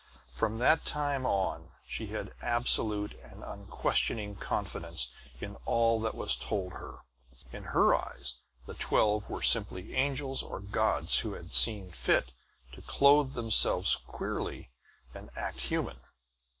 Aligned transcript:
From 0.31 0.57
that 0.57 0.83
time 0.83 1.27
on 1.27 1.73
she 1.85 2.07
had 2.07 2.33
absolute 2.41 3.13
and 3.23 3.43
unquestioning 3.43 4.35
confidence 4.35 5.09
in 5.39 5.57
all 5.65 5.99
that 6.01 6.15
was 6.15 6.35
told 6.35 6.73
her. 6.73 7.01
In 7.51 7.65
her 7.65 7.93
eyes, 7.93 8.37
the 8.65 8.73
twelve 8.73 9.29
were 9.29 9.43
simply 9.43 9.93
angels 9.93 10.41
or 10.41 10.59
gods 10.59 11.19
who 11.19 11.33
had 11.33 11.53
seen 11.53 11.91
fit 11.91 12.31
to 12.71 12.81
clothe 12.81 13.33
themselves 13.33 13.95
queerly 14.07 14.71
and 15.13 15.29
act 15.35 15.61
human. 15.61 15.99